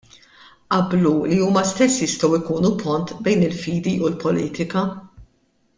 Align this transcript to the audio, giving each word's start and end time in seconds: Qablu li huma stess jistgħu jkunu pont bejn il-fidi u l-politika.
Qablu 0.75 1.11
li 1.33 1.37
huma 1.47 1.63
stess 1.73 2.01
jistgħu 2.05 2.29
jkunu 2.41 2.73
pont 2.81 3.15
bejn 3.29 3.45
il-fidi 3.51 3.95
u 4.03 4.11
l-politika. 4.13 4.87